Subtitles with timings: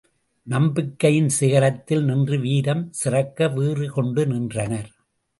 [0.47, 4.89] நம்பிக்கையின் சிகரத்தில் நின்று வீரம் சிறக்க வீறு கொண்டு நின்றனர்.